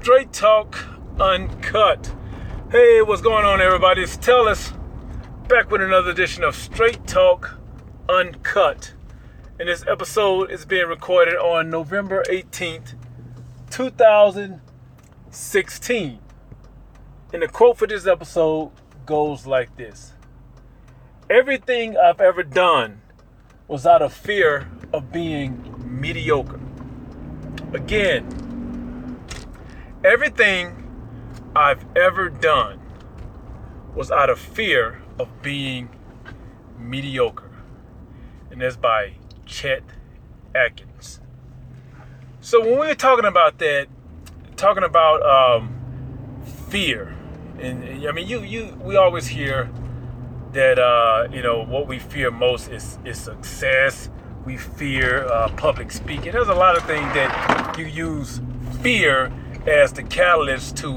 [0.00, 0.78] Straight Talk
[1.20, 2.14] Uncut.
[2.70, 4.02] Hey, what's going on, everybody?
[4.02, 4.72] It's Tellus
[5.46, 7.58] back with another edition of Straight Talk
[8.08, 8.94] Uncut.
[9.58, 12.94] And this episode is being recorded on November 18th,
[13.68, 16.18] 2016.
[17.34, 18.70] And the quote for this episode
[19.04, 20.14] goes like this
[21.28, 23.02] Everything I've ever done
[23.68, 26.58] was out of fear of being mediocre.
[27.74, 28.49] Again,
[30.02, 30.90] Everything
[31.54, 32.80] I've ever done
[33.94, 35.90] was out of fear of being
[36.78, 37.50] mediocre.
[38.50, 39.12] And that's by
[39.44, 39.82] Chet
[40.54, 41.20] Atkins.
[42.40, 43.88] So when we were talking about that,
[44.56, 45.74] talking about um,
[46.68, 47.14] fear,
[47.58, 49.70] and, and, I mean, you you we always hear
[50.52, 54.08] that uh, you know what we fear most is is success.
[54.46, 56.32] We fear uh, public speaking.
[56.32, 58.40] There's a lot of things that you use
[58.80, 59.30] fear
[59.66, 60.92] as the catalyst to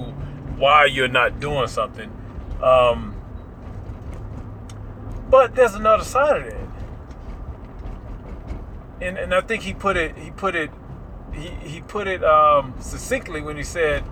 [0.58, 2.12] why you're not doing something.
[2.62, 3.16] Um,
[5.30, 6.60] but there's another side of that.
[9.02, 10.72] And, and I think he put it he put it
[11.34, 14.04] he, he put it um, succinctly when he said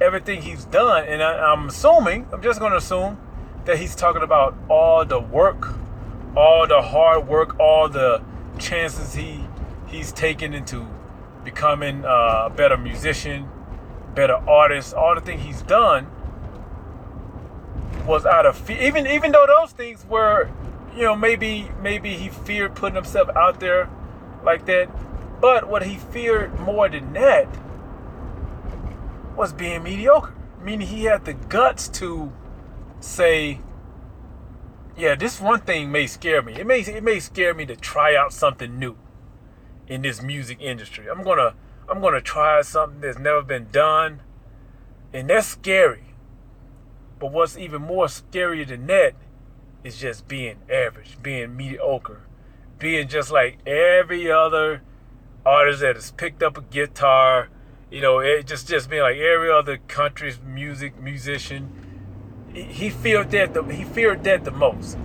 [0.00, 3.18] everything he's done and I, I'm assuming I'm just going to assume
[3.64, 5.74] that he's talking about all the work
[6.36, 8.22] all the hard work all the
[8.58, 9.44] chances he
[9.86, 10.86] he's taken into
[11.44, 13.48] becoming a better musician
[14.18, 16.04] better artist, all the things he's done
[18.04, 18.82] was out of fear.
[18.82, 20.50] Even even though those things were,
[20.96, 23.88] you know, maybe maybe he feared putting himself out there
[24.42, 24.88] like that.
[25.40, 27.46] But what he feared more than that
[29.36, 30.34] was being mediocre.
[30.60, 32.32] Meaning he had the guts to
[32.98, 33.60] say,
[34.96, 36.54] yeah, this one thing may scare me.
[36.54, 38.96] It may it may scare me to try out something new
[39.86, 41.08] in this music industry.
[41.08, 41.54] I'm gonna
[41.90, 44.20] I'm going to try something that's never been done.
[45.12, 46.14] And that's scary.
[47.18, 49.14] But what's even more scarier than that
[49.82, 52.22] is just being average, being mediocre,
[52.78, 54.82] being just like every other
[55.44, 57.48] artist that has picked up a guitar,
[57.90, 61.72] you know, it just just being like every other country's music musician.
[62.52, 64.96] He feared that the, he feared that the most.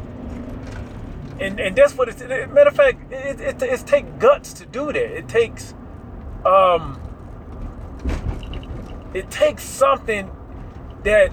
[1.40, 4.66] And and that's what it's matter of fact, it, it, it, it takes guts to
[4.66, 5.18] do that.
[5.18, 5.74] It takes
[6.46, 7.00] um,
[9.14, 10.30] it takes something
[11.04, 11.31] that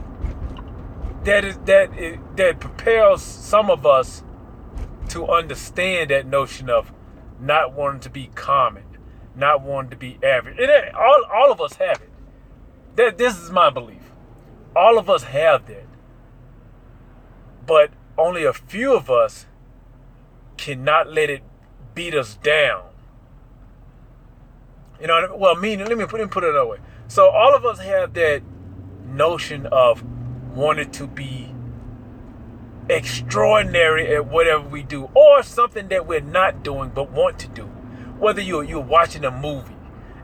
[1.25, 1.91] that is that
[2.37, 4.23] that propels some of us
[5.09, 6.93] to understand that notion of
[7.41, 8.85] not wanting to be common,
[9.35, 10.59] not wanting to be average.
[10.59, 12.11] And all all of us have it.
[12.97, 14.13] That this is my belief.
[14.75, 15.87] All of us have that.
[17.67, 19.47] But only a few of us
[20.57, 21.43] cannot let it
[21.95, 22.90] beat us down
[25.01, 26.79] you know, well, me, let me put, put it another way.
[27.09, 28.43] So all of us have that
[29.07, 30.05] notion of
[30.55, 31.55] wanting to be
[32.89, 37.65] extraordinary at whatever we do, or something that we're not doing but want to do.
[38.19, 39.77] Whether you're you're watching a movie,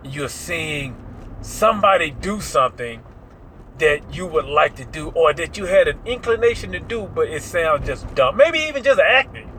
[0.05, 0.97] you're seeing
[1.41, 3.03] somebody do something
[3.79, 7.29] that you would like to do, or that you had an inclination to do, but
[7.29, 8.37] it sounds just dumb.
[8.37, 9.51] Maybe even just acting.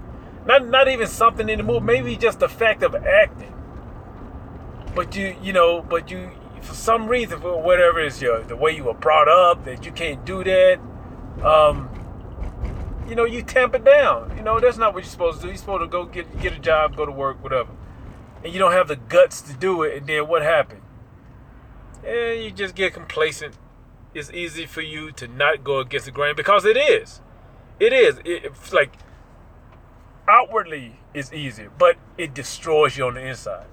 [0.45, 1.85] Not not even something in the movie.
[1.85, 3.53] Maybe just the fact of acting
[4.97, 6.29] but you you know but you
[6.61, 9.91] for some reason for whatever is your the way you were brought up that you
[9.91, 10.79] can't do that
[11.43, 11.87] um
[13.07, 14.35] you know you tamp it down.
[14.35, 15.47] You know that's not what you're supposed to do.
[15.49, 17.71] You're supposed to go get get a job go to work whatever.
[18.43, 20.81] And you don't have the guts to do it and then what happened?
[22.05, 23.55] And you just get complacent.
[24.13, 27.21] It's easy for you to not go against the grain because it is.
[27.79, 28.17] It is.
[28.19, 28.97] It, it's like
[30.27, 33.65] outwardly it's easier but it destroys you on the inside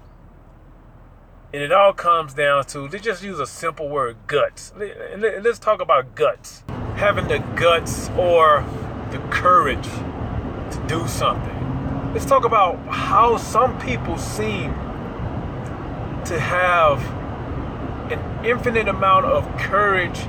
[1.55, 4.73] and it all comes down to, let's just use a simple word, guts.
[4.75, 6.65] Let's talk about guts.
[6.97, 8.65] Having the guts or
[9.11, 12.11] the courage to do something.
[12.13, 14.73] Let's talk about how some people seem
[16.25, 16.99] to have
[18.11, 20.19] an infinite amount of courage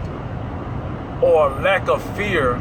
[1.21, 2.55] or lack of fear,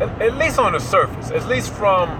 [0.00, 2.10] at, least on the surface, at least from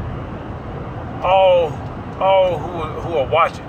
[1.24, 1.72] all
[2.20, 3.65] all who, who are watching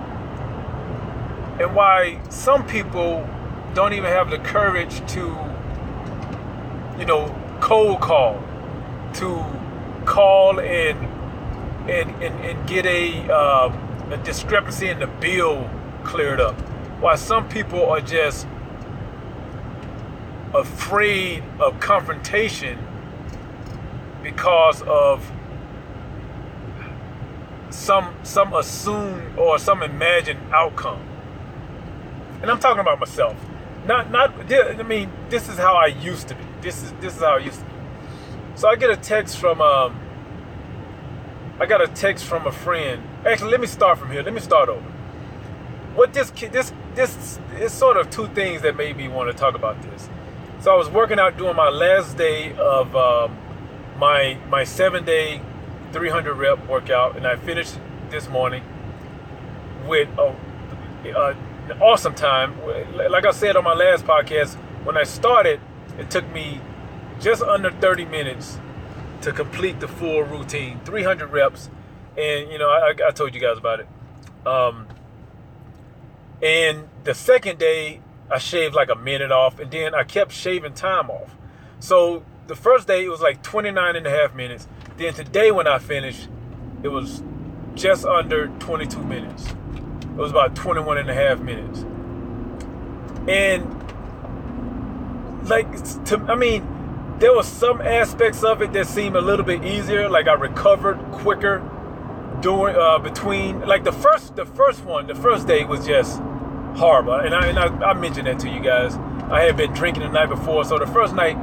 [1.60, 3.28] and why some people
[3.74, 5.36] don't even have the courage to,
[7.00, 8.44] you know, cold call,
[9.14, 9.44] to
[10.06, 10.98] call and
[11.90, 15.70] and and, and get a uh, a discrepancy in the bill
[16.04, 16.60] cleared up.
[17.00, 18.48] Why some people are just
[20.54, 22.80] afraid of confrontation
[24.24, 25.32] because of
[27.70, 31.07] some some assumed or some imagined outcome
[32.42, 33.36] and I'm talking about myself.
[33.86, 34.34] Not not.
[34.52, 36.44] I mean, this is how I used to be.
[36.62, 37.72] This is this is how I used to be.
[38.56, 40.00] So I get a text from um.
[41.60, 43.02] I got a text from a friend.
[43.26, 44.22] Actually, let me start from here.
[44.22, 44.82] Let me start over.
[45.96, 49.38] What this kid this this is sort of two things that made me want to
[49.38, 50.10] talk about this.
[50.60, 53.38] So I was working out doing my last day of um,
[53.98, 55.42] my my seven day
[55.94, 57.80] 300 rep workout, and I finished
[58.10, 58.64] this morning
[59.88, 60.36] with a,
[61.16, 61.36] a
[61.70, 62.60] an awesome time.
[62.96, 65.60] Like I said on my last podcast, when I started,
[65.98, 66.62] it took me
[67.20, 68.60] just under 30 minutes
[69.22, 71.70] to complete the full routine, 300 reps,
[72.18, 73.88] and you know I, I told you guys about it.
[74.46, 74.88] Um,
[76.42, 80.74] and the second day, I shaved like a minute off, and then I kept shaving
[80.74, 81.36] time off.
[81.80, 84.68] So the first day it was like 29 and a half minutes.
[84.98, 86.28] Then today when I finished,
[86.84, 87.24] it was
[87.76, 89.54] just under 22 minutes.
[90.18, 91.86] It was about 21 and a half minutes.
[93.28, 93.78] And
[95.48, 95.72] like
[96.06, 96.66] to I mean,
[97.20, 100.10] there was some aspects of it that seemed a little bit easier.
[100.10, 101.60] Like I recovered quicker
[102.42, 106.20] during uh, between like the first the first one, the first day was just
[106.76, 107.14] horrible.
[107.14, 108.96] And I and I, I mentioned that to you guys.
[109.30, 111.38] I had been drinking the night before, so the first night,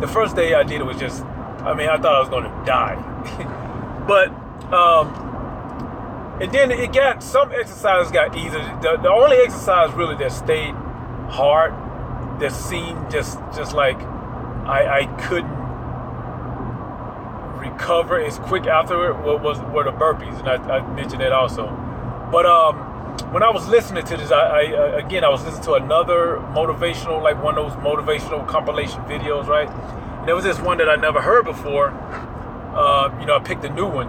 [0.00, 2.64] the first day I did it was just I mean, I thought I was gonna
[2.64, 4.04] die.
[4.06, 4.28] but
[4.72, 5.31] um
[6.40, 8.62] and then it got some exercises got easier.
[8.82, 10.74] The, the only exercise really that stayed
[11.28, 11.72] hard,
[12.40, 13.96] that seemed just just like
[14.66, 15.62] I, I couldn't
[17.58, 21.66] recover as quick after it was were the burpees, and I, I mentioned that also.
[22.32, 22.76] But um,
[23.32, 24.62] when I was listening to this, I, I
[24.98, 29.68] again I was listening to another motivational, like one of those motivational compilation videos, right?
[29.68, 31.90] And there was this one that I never heard before.
[31.90, 34.08] Uh, you know, I picked a new one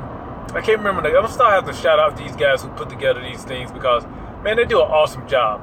[0.51, 1.01] I can't remember.
[1.17, 4.05] I'm still have to shout out these guys who put together these things because
[4.43, 5.61] man, they do an awesome job.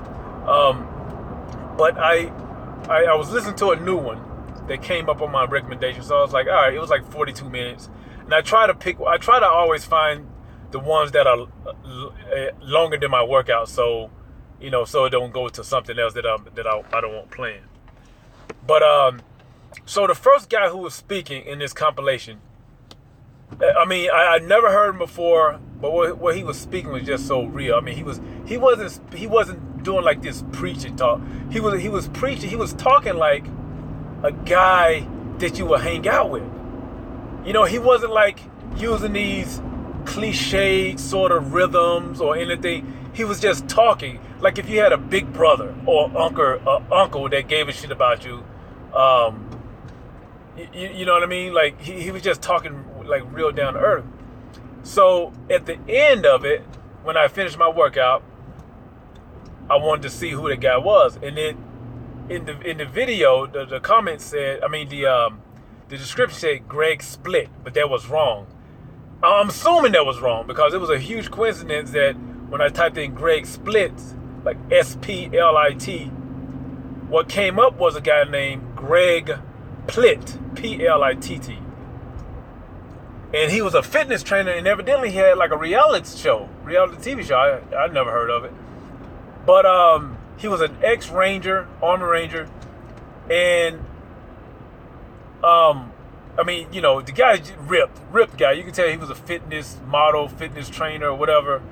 [0.49, 0.88] Um,
[1.77, 2.32] but I,
[2.88, 4.21] I, I was listening to a new one
[4.67, 7.11] that came up on my recommendation, so I was like, all right, it was like
[7.11, 7.88] 42 minutes,
[8.25, 9.00] and I try to pick.
[9.00, 10.27] I try to always find
[10.71, 14.11] the ones that are uh, longer than my workout, so
[14.61, 17.15] you know, so it don't go to something else that I that I, I don't
[17.15, 17.62] want playing.
[18.67, 19.23] But um,
[19.85, 22.41] so the first guy who was speaking in this compilation
[23.61, 27.02] I mean, I, I never heard him before, but what, what he was speaking was
[27.02, 27.75] just so real.
[27.75, 31.20] I mean, he was he wasn't he wasn't doing like this preaching talk.
[31.50, 32.49] He was he was preaching.
[32.49, 33.44] He was talking like
[34.23, 35.06] a guy
[35.38, 36.44] that you would hang out with.
[37.44, 38.41] You know, he wasn't like
[38.76, 39.61] using these
[40.05, 43.11] cliched sort of rhythms or anything.
[43.12, 47.29] He was just talking like if you had a big brother or uncle, uh, uncle
[47.29, 48.44] that gave a shit about you.
[48.94, 49.47] Um,
[50.56, 51.52] you, you know what I mean?
[51.52, 54.05] Like he, he was just talking like real down to earth.
[54.82, 56.62] So at the end of it,
[57.02, 58.23] when I finished my workout,
[59.69, 61.64] I wanted to see who the guy was, and then
[62.29, 65.43] in the in the video, the, the comment said, I mean the um,
[65.88, 68.47] the description said Greg Split, but that was wrong.
[69.23, 72.14] I'm assuming that was wrong because it was a huge coincidence that
[72.49, 73.93] when I typed in Greg Split,
[74.44, 76.06] like S P L I T,
[77.08, 79.38] what came up was a guy named Greg
[79.87, 81.58] Plitt, P L I T T
[83.32, 87.15] and he was a fitness trainer and evidently he had like a reality show reality
[87.15, 87.37] tv show.
[87.37, 88.53] I, I never heard of it.
[89.47, 92.49] But um, he was an ex-ranger army ranger
[93.31, 93.79] and
[95.45, 95.93] um,
[96.38, 98.52] i mean you know the guy ripped ripped guy.
[98.52, 101.62] You can tell he was a fitness model fitness trainer or whatever.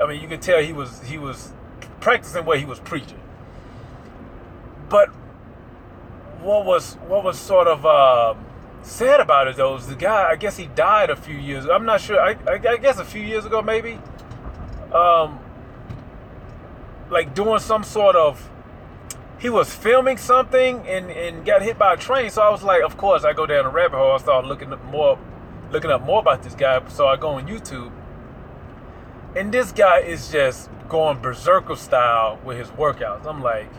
[0.00, 1.52] I mean you can tell he was he was
[2.00, 3.20] practicing what he was preaching.
[4.88, 5.08] But
[6.40, 8.34] what was what was sort of uh,
[8.86, 10.30] sad about it though is the guy.
[10.30, 11.66] I guess he died a few years.
[11.66, 12.20] I'm not sure.
[12.20, 13.98] I, I, I guess a few years ago maybe.
[14.92, 15.40] Um,
[17.10, 18.50] like doing some sort of.
[19.38, 22.30] He was filming something and, and got hit by a train.
[22.30, 24.12] So I was like, of course, I go down a rabbit hole.
[24.12, 25.18] I start looking up more,
[25.70, 26.80] looking up more about this guy.
[26.88, 27.92] So I go on YouTube,
[29.36, 33.26] and this guy is just going berserker style with his workouts.
[33.26, 33.70] I'm like,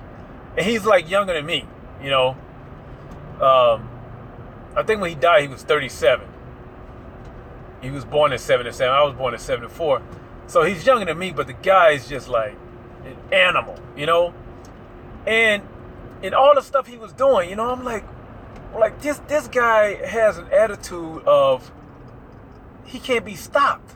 [0.55, 1.65] and he's like younger than me,
[2.03, 2.37] you know.
[3.41, 3.89] Um,
[4.77, 6.27] I think when he died, he was 37.
[7.81, 8.93] He was born in 77.
[8.93, 10.03] I was born in 74.
[10.45, 12.55] So he's younger than me, but the guy is just like
[13.03, 14.35] an animal, you know?
[15.25, 15.63] And
[16.21, 18.05] in all the stuff he was doing, you know, I'm like,
[18.77, 21.71] like this this guy has an attitude of
[22.85, 23.95] he can't be stopped.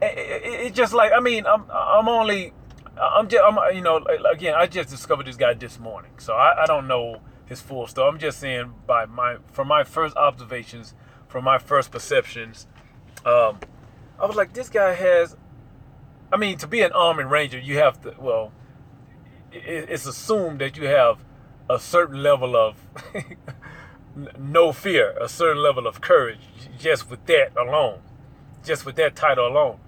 [0.00, 2.52] It's it, just like I mean, I'm I'm only
[3.00, 6.62] I'm just I'm you know again I just discovered this guy this morning, so I,
[6.62, 7.20] I don't know
[7.50, 8.08] his full story.
[8.08, 10.94] I'm just saying by my from my first observations,
[11.26, 12.66] from my first perceptions,
[13.26, 13.58] um,
[14.18, 15.36] I was like, this guy has.
[16.32, 18.14] I mean, to be an Army Ranger, you have to.
[18.18, 18.52] Well,
[19.52, 21.24] it's assumed that you have
[21.68, 22.76] a certain level of
[24.38, 26.46] no fear, a certain level of courage,
[26.78, 27.98] just with that alone,
[28.64, 29.80] just with that title alone.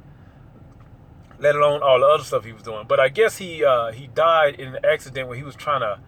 [1.38, 2.86] Let alone all the other stuff he was doing.
[2.88, 6.00] But I guess he uh, he died in an accident when he was trying to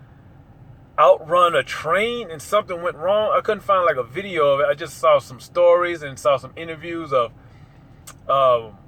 [0.98, 3.32] outrun a train and something went wrong.
[3.36, 4.66] I couldn't find like a video of it.
[4.66, 7.32] I just saw some stories and saw some interviews of,
[8.28, 8.78] um,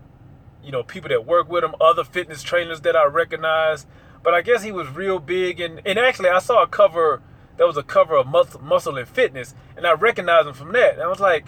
[0.63, 3.87] you know, people that work with him, other fitness trainers that I recognize.
[4.23, 7.23] But I guess he was real big, and and actually I saw a cover
[7.59, 10.95] that was a cover of Muscle, Muscle and Fitness, and I recognized him from that.
[10.95, 11.47] And I was like,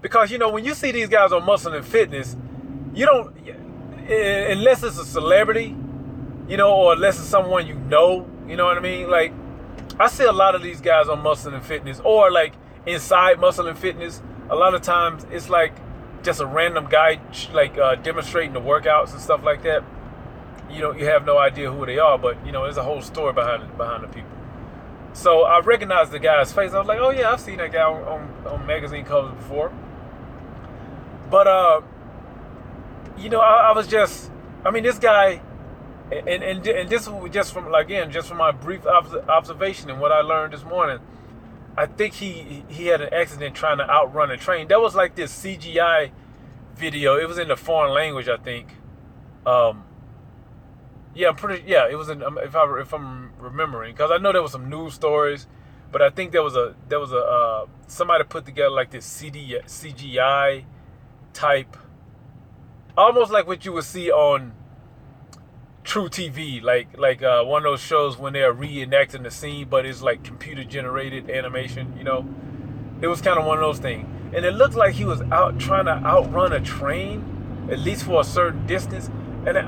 [0.00, 2.34] because you know when you see these guys on Muscle and Fitness,
[2.94, 3.36] you don't
[4.08, 5.76] unless it's a celebrity,
[6.48, 9.10] you know, or unless it's someone you know, you know what I mean?
[9.10, 9.32] Like
[9.98, 12.54] I see a lot of these guys on Muscle and Fitness, or like
[12.86, 14.22] inside Muscle and Fitness.
[14.50, 15.74] A lot of times it's like
[16.22, 17.20] just a random guy
[17.52, 19.82] like uh, demonstrating the workouts and stuff like that
[20.72, 23.02] you know you have no idea who they are, but you know there's a whole
[23.02, 24.30] story behind behind the people.
[25.12, 26.72] So I recognized the guy's face.
[26.72, 29.70] I was like, oh yeah, I've seen that guy on, on, on magazine covers before.
[31.30, 31.82] But uh,
[33.18, 34.30] you know, I, I, was just,
[34.64, 35.42] I mean, this guy,
[36.12, 40.12] and and and this was just from again, just from my brief observation and what
[40.12, 40.98] I learned this morning.
[41.76, 44.68] I think he he had an accident trying to outrun a train.
[44.68, 46.10] That was like this CGI
[46.74, 47.16] video.
[47.16, 48.76] It was in a foreign language, I think.
[49.46, 49.84] Um,
[51.14, 51.64] yeah, I'm pretty.
[51.66, 52.22] Yeah, it was in.
[52.22, 55.46] Um, if I if I'm remembering, because I know there was some news stories,
[55.90, 59.06] but I think there was a there was a uh, somebody put together like this
[59.06, 60.64] CD CGI
[61.32, 61.76] type,
[62.96, 64.52] almost like what you would see on
[65.84, 70.02] truTV, like like uh, one of those shows when they're reenacting the scene, but it's
[70.02, 71.94] like computer generated animation.
[71.96, 72.26] You know,
[73.00, 75.58] it was kind of one of those things, and it looked like he was out
[75.58, 79.08] trying to outrun a train, at least for a certain distance.
[79.46, 79.62] And I,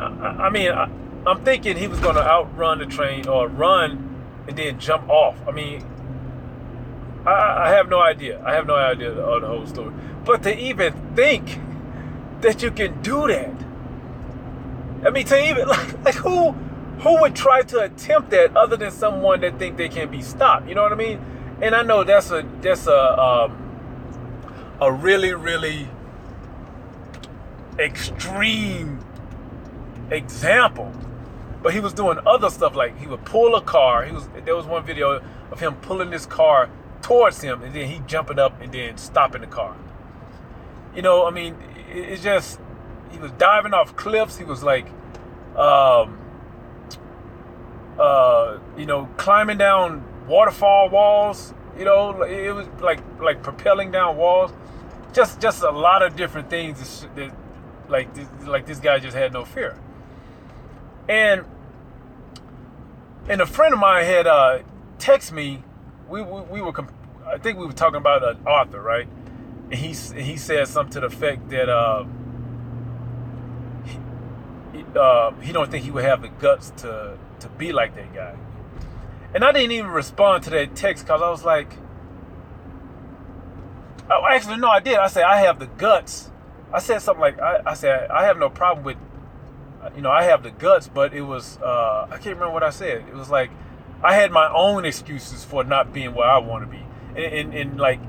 [0.46, 0.70] I mean.
[0.72, 0.90] I,
[1.26, 5.36] I'm thinking he was going to outrun the train or run and then jump off.
[5.48, 5.82] I mean,
[7.24, 8.42] I, I have no idea.
[8.44, 9.94] I have no idea of the whole story.
[10.24, 11.58] But to even think
[12.42, 13.52] that you can do that,
[15.04, 16.52] I mean, to even like, like who
[17.00, 20.68] who would try to attempt that other than someone that think they can be stopped?
[20.68, 21.20] You know what I mean?
[21.60, 23.60] And I know that's a that's a um,
[24.80, 25.88] a really really
[27.78, 29.00] extreme
[30.10, 30.92] example
[31.64, 34.04] but he was doing other stuff like he would pull a car.
[34.04, 36.68] He was there was one video of him pulling this car
[37.00, 39.74] towards him and then he jumping up and then stopping the car.
[40.94, 41.56] You know, I mean,
[41.88, 42.60] it's just
[43.14, 44.36] he was diving off cliffs.
[44.36, 44.86] He was like,
[45.56, 46.18] um,
[47.98, 51.54] uh, you know, climbing down waterfall walls.
[51.78, 54.52] You know, it was like like propelling down walls.
[55.12, 57.32] Just just a lot of different things that,
[57.88, 58.08] like
[58.44, 59.78] like this guy just had no fear.
[61.08, 61.44] And
[63.28, 64.58] and a friend of mine had uh,
[64.98, 65.62] text me.
[66.08, 66.92] We, we, we were, comp-
[67.26, 69.08] I think we were talking about an author, right?
[69.70, 72.04] And he he said something to the effect that uh,
[74.96, 78.36] uh, he don't think he would have the guts to to be like that guy.
[79.34, 81.76] And I didn't even respond to that text because I was like,
[84.10, 84.96] oh, actually no, I did.
[84.96, 86.30] I said I have the guts.
[86.72, 88.96] I said something like I, I said I have no problem with
[89.94, 92.70] you know, I have the guts, but it was, uh, I can't remember what I
[92.70, 93.04] said.
[93.08, 93.50] It was like,
[94.02, 96.84] I had my own excuses for not being where I want to be.
[97.16, 98.00] And, and, and like,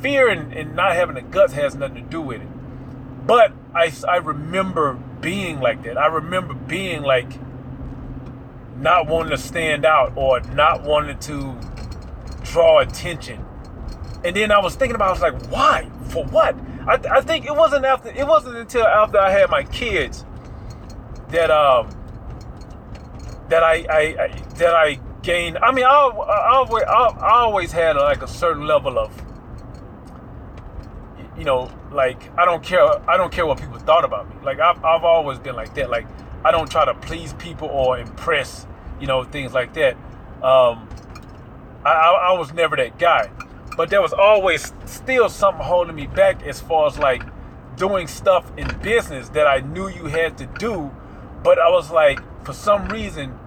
[0.00, 2.48] fear and, and not having the guts has nothing to do with it.
[3.26, 5.96] But I, I remember being like that.
[5.96, 7.38] I remember being like,
[8.76, 11.58] not wanting to stand out or not wanting to
[12.42, 13.44] draw attention.
[14.24, 15.90] And then I was thinking about, I was like, why?
[16.08, 16.56] For what?
[16.86, 20.24] I, I think it wasn't after, it wasn't until after I had my kids
[21.28, 21.90] that um
[23.48, 25.58] that I, I, I that I gained.
[25.58, 29.10] I mean, I, I always I, always had like a certain level of
[31.36, 34.36] you know like I don't care I don't care what people thought about me.
[34.44, 35.90] Like I've I've always been like that.
[35.90, 36.06] Like
[36.44, 38.66] I don't try to please people or impress
[39.00, 39.94] you know things like that.
[40.42, 40.88] Um,
[41.84, 43.30] I, I, I was never that guy,
[43.76, 47.22] but there was always still something holding me back as far as like
[47.76, 50.90] doing stuff in business that I knew you had to do
[51.44, 53.38] but I was like, for some reason,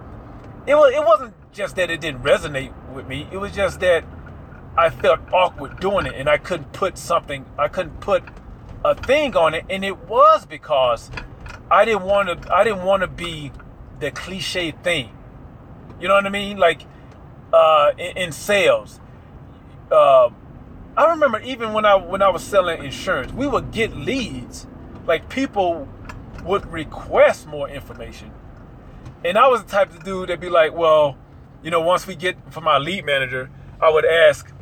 [0.66, 3.28] it was it wasn't just that it didn't resonate with me.
[3.32, 4.04] It was just that
[4.78, 7.44] I felt awkward doing it, and I couldn't put something.
[7.58, 8.22] I couldn't put
[8.84, 11.10] a thing on it, and it was because
[11.68, 12.54] I didn't want to.
[12.54, 13.50] I didn't want to be
[13.98, 15.10] the cliche thing.
[16.00, 16.58] You know what I mean?
[16.58, 16.82] Like
[17.52, 19.00] uh, in, in sales.
[19.90, 20.30] Uh,
[20.96, 24.68] I remember even when I when I was selling insurance, we would get leads.
[25.08, 25.88] Like people
[26.44, 28.30] would request more information.
[29.24, 31.16] And I was the type of dude that'd be like, well,
[31.64, 34.52] you know, once we get from my lead manager, I would ask,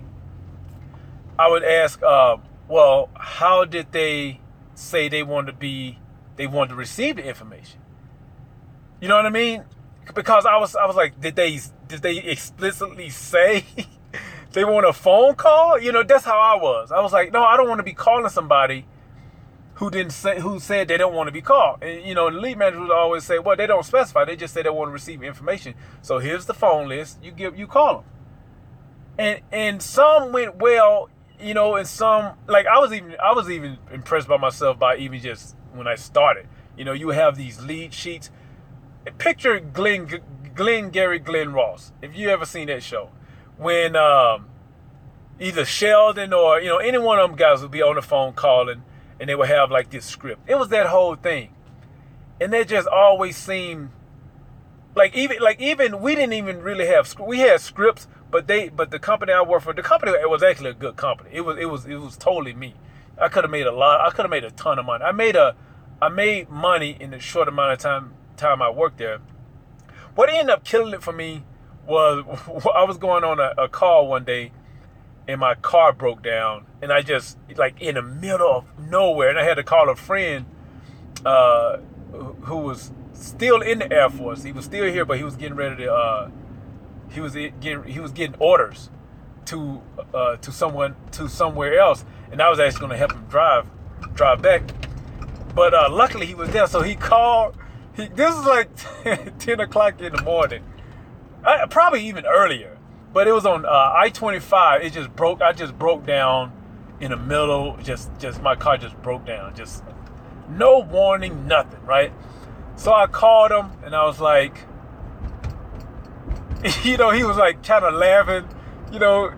[1.38, 2.36] I would ask, uh,
[2.68, 4.40] well, how did they
[4.74, 5.98] say they wanted to be,
[6.36, 7.80] they wanted to receive the information?
[9.00, 9.64] You know what I mean?
[10.14, 13.64] Because I was, I was like, did they, did they explicitly say
[14.52, 15.78] they want a phone call?
[15.78, 16.90] You know, that's how I was.
[16.90, 18.86] I was like, no, I don't want to be calling somebody
[19.76, 21.82] who didn't say who said they don't want to be called.
[21.82, 24.24] And you know, the lead manager would always say, "Well, they don't specify.
[24.24, 27.22] They just say they want to receive information." So here's the phone list.
[27.22, 28.04] You give you call them.
[29.18, 33.50] And and some went well, you know, and some like I was even I was
[33.50, 36.46] even impressed by myself by even just when I started.
[36.76, 38.30] You know, you have these lead sheets.
[39.18, 40.20] Picture Glenn
[40.54, 41.92] Glengarry Glen Ross.
[42.02, 43.10] If you ever seen that show,
[43.56, 44.46] when um,
[45.38, 48.32] either Sheldon or you know any one of them guys would be on the phone
[48.32, 48.82] calling
[49.18, 50.42] and they would have like this script.
[50.46, 51.50] It was that whole thing.
[52.40, 53.90] And they just always seemed
[54.94, 58.90] like even like even we didn't even really have we had scripts, but they but
[58.90, 61.30] the company I worked for, the company it was actually a good company.
[61.32, 62.74] It was it was it was totally me.
[63.18, 64.00] I could have made a lot.
[64.00, 65.04] I could have made a ton of money.
[65.04, 65.54] I made a
[66.00, 69.18] I made money in the short amount of time time I worked there.
[70.14, 71.44] What ended up killing it for me
[71.86, 72.24] was
[72.74, 74.52] I was going on a, a call one day
[75.28, 79.38] and my car broke down and I just like in the middle of nowhere and
[79.38, 80.46] I had to call a friend
[81.24, 81.78] uh,
[82.42, 84.42] who was still in the Air Force.
[84.42, 86.30] He was still here, but he was getting ready to uh,
[87.10, 88.90] he was getting he was getting orders
[89.46, 89.82] to
[90.14, 93.66] uh, to someone to somewhere else, and I was actually going to help him drive
[94.14, 94.62] drive back.
[95.54, 97.56] But uh, luckily he was there, so he called.
[97.94, 98.68] He, this is like
[99.38, 100.62] ten o'clock in the morning,
[101.44, 102.76] I, probably even earlier
[103.16, 104.84] but it was on uh, I-25.
[104.84, 105.40] It just broke.
[105.40, 106.52] I just broke down
[107.00, 107.78] in the middle.
[107.82, 109.56] Just, just my car just broke down.
[109.56, 109.82] Just
[110.50, 111.82] no warning, nothing.
[111.86, 112.12] Right.
[112.76, 114.58] So I called him and I was like,
[116.84, 118.48] you know, he was like kind of laughing.
[118.92, 119.32] You know,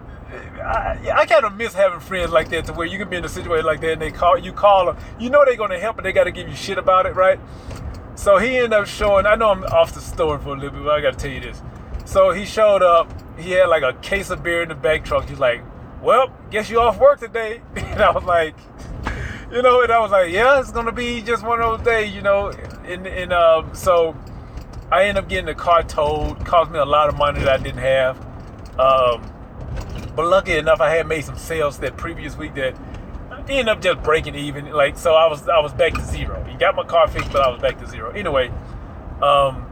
[0.63, 3.25] I, I kind of miss having friends like that to where you can be in
[3.25, 4.97] a situation like that and they call you call them.
[5.19, 7.41] You know they're gonna help, but they got to give you shit about it, right?
[8.15, 9.27] So he ended up showing.
[9.27, 11.31] I know I'm off the story for a little bit, but I got to tell
[11.31, 11.63] you this.
[12.05, 15.29] So he showed up he had like a case of beer in the back truck.
[15.29, 15.63] He's like,
[16.03, 17.63] well, guess you off work today.
[17.77, 18.55] And I was like,
[19.53, 22.15] you know, and I was like, yeah, it's gonna be just one of those days,
[22.15, 22.51] you know.
[22.85, 24.17] And and um, so
[24.91, 26.45] I ended up getting the car towed.
[26.47, 28.19] Cost me a lot of money that I didn't have.
[28.79, 29.33] Um,
[30.17, 32.77] but lucky enough, I had made some sales that previous week that
[33.49, 34.71] ended up just breaking even.
[34.71, 36.43] Like so, I was I was back to zero.
[36.45, 38.11] He got my car fixed, but I was back to zero.
[38.11, 38.51] Anyway,
[39.23, 39.67] um,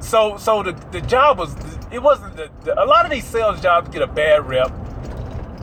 [0.00, 1.54] so so the the job was
[1.92, 4.70] it wasn't the, the, a lot of these sales jobs get a bad rep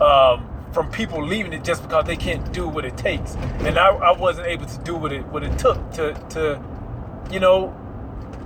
[0.01, 3.89] um, from people leaving it just because they can't do what it takes, and I,
[3.89, 6.63] I wasn't able to do what it what it took to to
[7.31, 7.75] you know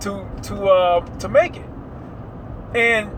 [0.04, 1.66] to to uh, to make it,
[2.76, 3.10] and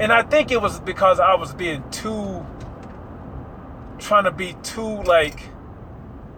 [0.00, 2.46] and I think it was because I was being too
[3.98, 5.40] trying to be too like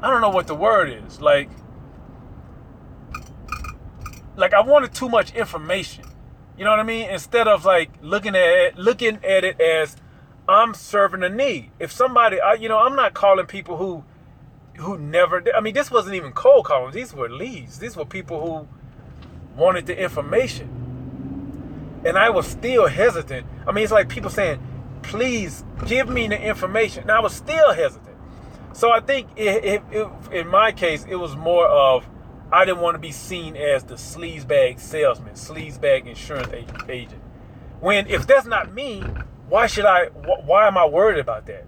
[0.03, 1.49] I don't know what the word is like
[4.37, 6.05] like I wanted too much information
[6.57, 7.11] you know what I mean?
[7.11, 9.97] Instead of like looking at it, looking at it as
[10.49, 11.71] I'm serving a need.
[11.81, 14.05] If somebody, I, you know, I'm not calling people who
[14.77, 15.43] who never.
[15.55, 16.93] I mean, this wasn't even cold calling.
[16.93, 17.79] These were leads.
[17.79, 18.69] These were people who
[19.57, 23.47] wanted the information, and I was still hesitant.
[23.67, 24.61] I mean, it's like people saying,
[25.03, 28.17] "Please give me the information," and I was still hesitant.
[28.73, 32.09] So I think it, it, it, in my case, it was more of
[32.53, 36.53] I didn't want to be seen as the sleazebag salesman, sleazebag insurance
[36.89, 37.23] agent.
[37.81, 39.03] When if that's not me,
[39.49, 40.07] why should I?
[40.07, 41.67] Why am I worried about that?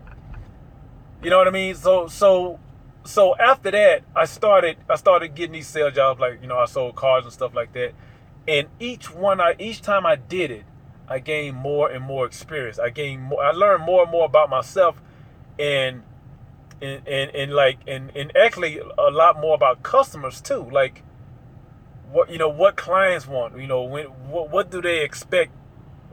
[1.22, 1.75] You know what I mean?
[1.75, 2.59] So so
[3.07, 6.66] so after that, I started I started getting these sales jobs like you know I
[6.66, 7.92] sold cars and stuff like that.
[8.49, 10.64] And each one I each time I did it,
[11.09, 12.79] I gained more and more experience.
[12.79, 13.42] I gained more.
[13.42, 15.01] I learned more and more about myself,
[15.59, 16.03] and
[16.81, 21.03] and, and, and like and, and actually a lot more about customers too like
[22.11, 25.53] what you know what clients want you know when what, what do they expect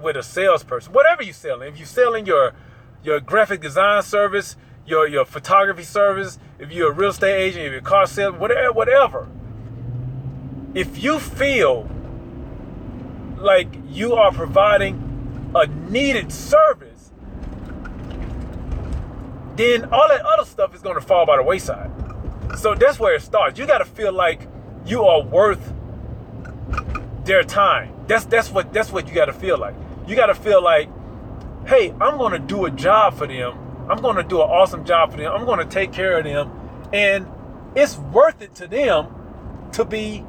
[0.02, 2.54] with a salesperson whatever you're selling if you're selling your
[3.04, 7.72] your graphic design service your your photography service if you're a real estate agent if
[7.72, 9.30] you're a car sales whatever whatever
[10.74, 11.90] if you feel
[13.38, 16.94] like you are providing a needed service
[19.56, 21.92] then all that other stuff is going to fall by the wayside.
[22.58, 23.60] So that's where it starts.
[23.60, 24.48] You got to feel like
[24.86, 25.74] you are worth
[27.26, 27.94] their time.
[28.08, 29.76] That's that's what that's what you got to feel like.
[30.08, 30.90] You got to feel like,
[31.68, 33.58] hey, I'm going to do a job for them.
[33.90, 35.32] I'm going to do an awesome job for them.
[35.32, 36.52] I'm going to take care of them,
[36.94, 37.28] and
[37.76, 39.08] it's worth it to them
[39.74, 40.26] to be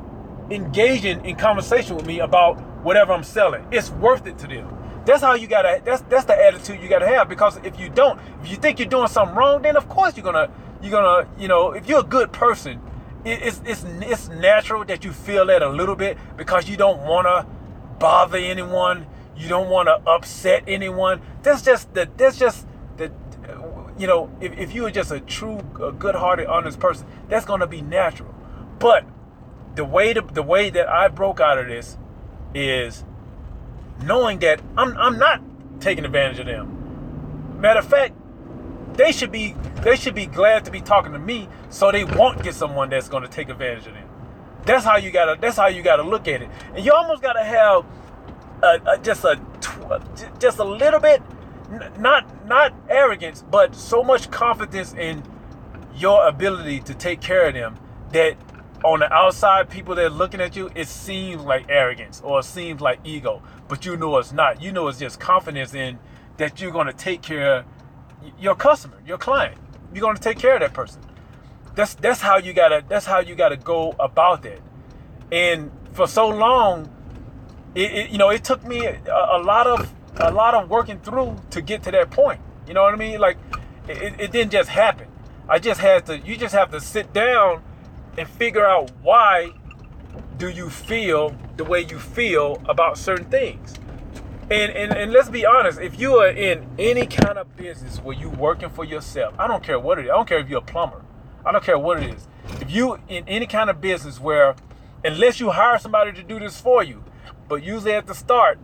[0.50, 3.66] engaging in conversation with me about whatever I'm selling.
[3.70, 4.70] It's worth it to them.
[5.04, 5.82] That's how you gotta.
[5.84, 7.28] That's that's the attitude you gotta have.
[7.28, 10.24] Because if you don't, if you think you're doing something wrong, then of course you're
[10.24, 10.50] gonna
[10.82, 12.80] you're gonna you know if you're a good person,
[13.24, 17.02] it, it's it's it's natural that you feel that a little bit because you don't
[17.02, 17.46] want to
[17.98, 19.06] bother anyone.
[19.36, 21.20] You don't want to upset anyone.
[21.42, 22.66] That's just the that's just
[23.98, 27.66] you know if, if you are just a true a good-hearted honest person, that's gonna
[27.66, 28.34] be natural.
[28.78, 29.04] But
[29.74, 31.96] the way to, the way that I broke out of this
[32.54, 33.04] is
[34.02, 35.40] knowing that I'm I'm not
[35.80, 37.60] taking advantage of them.
[37.60, 38.14] Matter of fact,
[38.94, 42.42] they should be they should be glad to be talking to me so they won't
[42.42, 44.08] get someone that's going to take advantage of them.
[44.64, 47.44] That's how you gotta that's how you gotta look at it, and you almost gotta
[47.44, 47.84] have
[48.62, 49.38] a, a, just a
[50.38, 51.22] just a little bit
[51.98, 55.22] not not arrogance, but so much confidence in
[55.96, 57.78] your ability to take care of them
[58.12, 58.36] that
[58.84, 62.44] on the outside, people that are looking at you, it seems like arrogance or it
[62.44, 64.60] seems like ego, but you know it's not.
[64.60, 65.98] You know it's just confidence in
[66.36, 67.64] that you're going to take care of
[68.38, 69.56] your customer, your client.
[69.92, 71.00] You're going to take care of that person.
[71.74, 74.60] That's that's how you gotta that's how you gotta go about that.
[75.32, 76.88] And for so long,
[77.74, 81.00] it, it you know it took me a, a, lot of a lot of working
[81.00, 82.40] through to get to that point.
[82.66, 83.20] You know what I mean?
[83.20, 83.36] Like
[83.88, 85.08] it, it didn't just happen.
[85.48, 86.18] I just had to.
[86.18, 87.62] You just have to sit down
[88.16, 89.52] and figure out why
[90.38, 93.74] do you feel the way you feel about certain things.
[94.50, 98.16] And, and, and let's be honest, if you are in any kind of business where
[98.16, 100.10] you're working for yourself, I don't care what it is.
[100.10, 101.02] I don't care if you're a plumber.
[101.46, 102.28] I don't care what it is.
[102.60, 104.54] If you in any kind of business where,
[105.02, 107.04] unless you hire somebody to do this for you,
[107.48, 108.58] but usually at the start,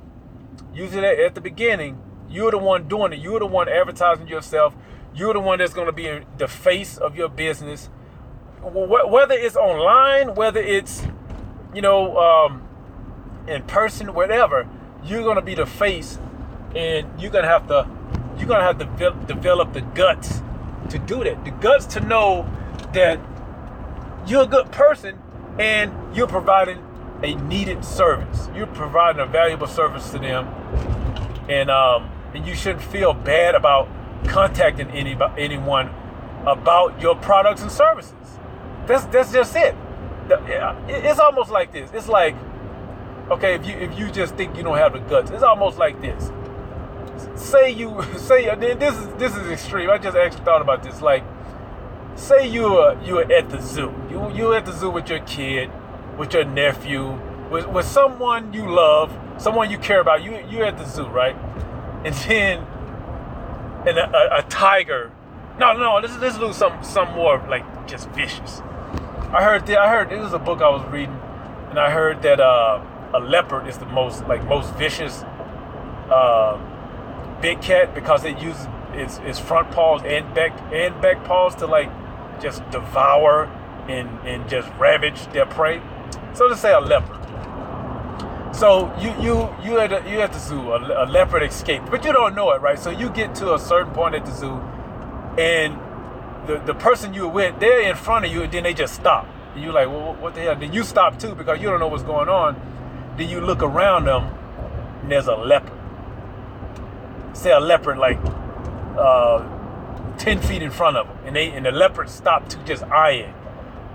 [0.75, 3.19] usually at the beginning, you're the one doing it.
[3.21, 4.75] You're the one advertising yourself.
[5.15, 7.91] You're the one that's going to be the face of your business
[8.63, 11.07] whether it's online, whether it's
[11.75, 12.69] you know um,
[13.47, 14.69] in person, whatever,
[15.05, 16.19] you're gonna be the face,
[16.75, 17.89] and you're gonna have to
[18.39, 20.43] you're gonna have to develop the guts
[20.91, 21.45] to do that.
[21.45, 22.51] The guts to know
[22.93, 23.19] that
[24.27, 25.19] you're a good person
[25.59, 26.79] and you're providing
[27.23, 28.49] a needed service.
[28.55, 30.47] You're providing a valuable service to them,
[31.49, 33.89] and um, and you shouldn't feel bad about
[34.27, 35.91] contacting any anyone
[36.47, 38.15] about your products and services.
[38.87, 39.75] That's that's just it.
[40.89, 41.91] It's almost like this.
[41.93, 42.37] It's like,
[43.31, 46.01] okay, if you if you just think you don't have the guts, it's almost like
[46.01, 46.31] this.
[47.35, 49.91] Say you say this is this is extreme.
[49.91, 51.01] I just actually thought about this.
[51.03, 51.25] Like,
[52.15, 53.95] say you're you're at the zoo.
[54.11, 55.71] You you at the zoo with your kid,
[56.21, 57.19] with your nephew,
[57.51, 60.23] with with someone you love, someone you care about.
[60.23, 61.35] You you're at the zoo, right?
[62.05, 62.59] And then
[63.89, 65.11] and a, a, a tiger.
[65.59, 68.61] No, no, let's let's do some some more like just vicious.
[69.33, 71.19] I heard that I heard it was a book I was reading,
[71.71, 75.23] and I heard that uh, a leopard is the most like most vicious
[76.11, 76.61] uh,
[77.41, 81.67] big cat because it uses its, its front paws and back and back paws to
[81.67, 81.91] like
[82.43, 83.45] just devour
[83.89, 85.81] and and just ravage their prey.
[86.35, 87.17] So to say a leopard.
[88.55, 92.05] So you you you at a, you at the zoo, a, a leopard escaped, but
[92.05, 92.79] you don't know it, right?
[92.79, 94.61] So you get to a certain point at the zoo,
[95.39, 95.79] and
[96.47, 98.95] the, the person you were with, they're in front of you, and then they just
[98.95, 99.27] stop.
[99.55, 100.57] And you're like, well, what the hell?
[100.57, 102.61] Then you stop too because you don't know what's going on.
[103.17, 104.25] Then you look around them,
[105.03, 105.79] and there's a leopard.
[107.33, 108.19] Say a leopard like
[108.99, 109.47] uh,
[110.19, 111.19] 10 feet in front of them.
[111.25, 113.35] And they and the leopard stopped to just eyeing.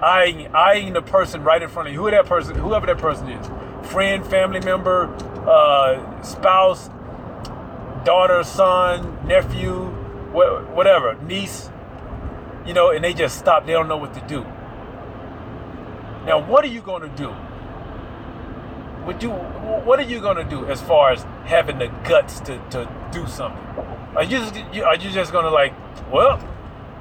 [0.05, 2.01] Eyeing, eyeing the person right in front of you.
[2.01, 3.49] Who that person, whoever that person is.
[3.89, 5.07] Friend, family member,
[5.47, 6.89] uh, spouse,
[8.05, 9.85] daughter, son, nephew,
[10.31, 11.71] whatever, niece,
[12.67, 13.65] you know, and they just stop.
[13.65, 14.43] They don't know what to do.
[16.25, 17.33] Now, what are you going to do?
[19.07, 22.57] Would you, what are you going to do as far as having the guts to,
[22.69, 23.61] to do something?
[24.15, 24.37] Are you
[24.83, 25.73] are you just going to like,
[26.11, 26.39] well,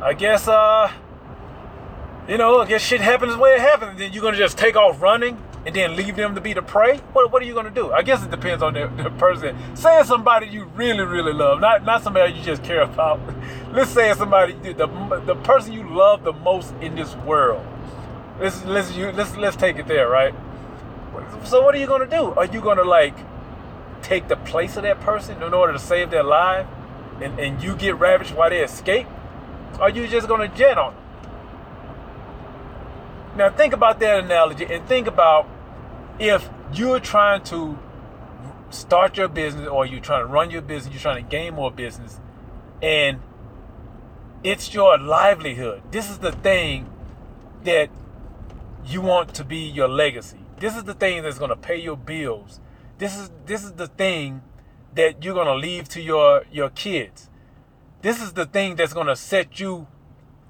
[0.01, 0.90] I guess, uh,
[2.29, 3.99] you know, I guess shit happens the way it happens.
[3.99, 6.99] Then you're to just take off running and then leave them to be the prey?
[7.13, 7.93] What, what are you to do?
[7.93, 9.57] I guess it depends on the, the person.
[9.75, 13.21] Say it's somebody you really, really love, not, not somebody you just care about.
[13.73, 17.65] Let's say it's somebody, the, the person you love the most in this world.
[18.41, 20.35] Let's, let's, you, let's, let's take it there, right?
[21.45, 22.33] So what are you to do?
[22.33, 23.17] Are you to like
[24.03, 26.67] take the place of that person in order to save their life
[27.23, 29.07] and, and you get ravaged while they escape?
[29.79, 31.04] Are you just to jet on them?
[33.37, 35.49] Now think about that analogy and think about
[36.20, 37.77] if you're trying to
[38.70, 41.70] start your business or you're trying to run your business, you're trying to gain more
[41.70, 42.20] business,
[42.81, 43.20] and
[44.44, 45.83] it's your livelihood.
[45.90, 46.90] This is the thing
[47.64, 47.90] that
[48.87, 50.38] you want to be your legacy.
[50.59, 52.61] This is the thing that's gonna pay your bills.
[52.99, 54.42] This is this is the thing
[54.94, 57.31] that you're gonna leave to your your kids.
[58.03, 59.88] This is the thing that's gonna set you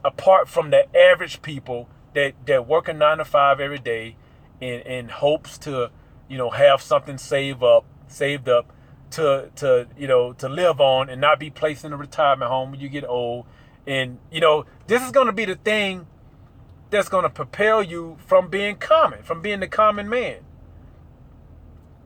[0.05, 4.17] apart from the average people that that work a nine to five every day
[4.61, 5.91] in in hopes to
[6.29, 8.73] you know have something saved up saved up
[9.11, 12.71] to to you know to live on and not be placed in a retirement home
[12.73, 13.47] when you get old.
[13.87, 16.07] And you know this is going to be the thing
[16.91, 20.41] that's going to propel you from being common from being the common man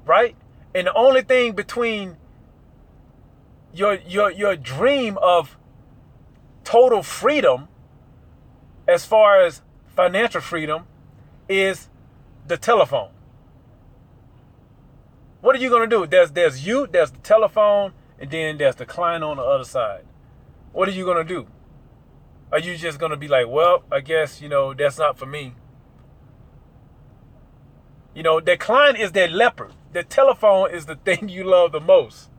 [0.09, 0.35] right?
[0.75, 2.17] And the only thing between
[3.73, 5.57] your your your dream of
[6.65, 7.69] total freedom
[8.89, 9.63] as far as
[9.99, 10.85] financial freedom
[11.49, 11.89] is
[12.47, 13.11] the telephone.
[15.41, 16.07] What are you gonna do?
[16.07, 20.05] There's there's you, there's the telephone, and then there's the client on the other side.
[20.73, 21.49] What are you gonna do?
[22.53, 25.57] Are you just gonna be like, well, I guess you know that's not for me?
[28.15, 29.73] You know, that client is that leopard.
[29.93, 32.31] The telephone is the thing you love the most.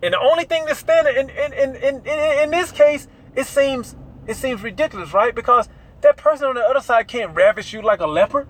[0.00, 3.46] And the only thing that's standing in in, in, in, in, in this case, it
[3.48, 5.34] seems it seems ridiculous, right?
[5.34, 5.68] Because
[6.00, 8.48] that person on the other side can't ravish you like a leopard.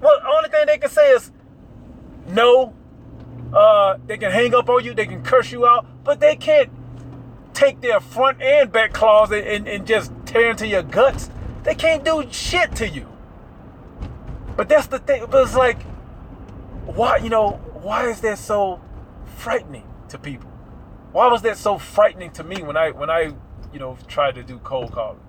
[0.00, 1.30] Well, the only thing they can say is
[2.28, 2.74] no.
[3.52, 6.70] Uh, they can hang up on you, they can curse you out, but they can't
[7.54, 11.30] take their front and back claws and, and, and just tear into your guts.
[11.62, 13.06] They can't do shit to you.
[14.56, 15.24] But that's the thing.
[15.30, 15.82] But it's like,
[16.84, 18.80] why, you know, why is that so
[19.36, 20.50] frightening to people?
[21.12, 23.32] Why was that so frightening to me when I when I,
[23.72, 25.20] you know, try to do cold calling?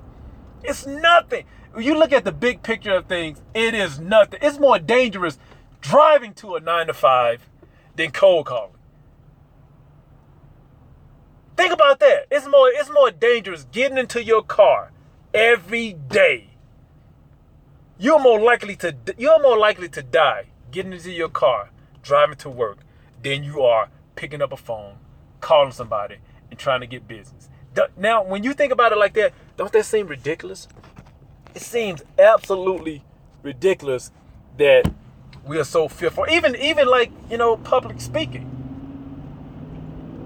[0.64, 1.46] It's nothing.
[1.72, 4.40] When you look at the big picture of things, it is nothing.
[4.42, 5.38] It's more dangerous
[5.82, 7.50] driving to a nine to five
[7.96, 8.74] than cold calling.
[11.56, 12.28] Think about that.
[12.30, 14.92] It's more it's more dangerous getting into your car
[15.34, 16.52] every day.
[17.98, 21.72] You're more likely to you're more likely to die getting into your car
[22.04, 22.80] driving to work
[23.24, 24.96] than you are picking up a phone,
[25.42, 26.18] calling somebody,
[26.50, 27.50] and trying to get business.
[27.98, 30.68] Now, when you think about it like that, don't that seem ridiculous?
[31.56, 33.04] It seems absolutely
[33.44, 34.12] ridiculous
[34.58, 34.92] that
[35.46, 36.26] we are so fearful.
[36.30, 38.54] Even even like, you know, public speaking.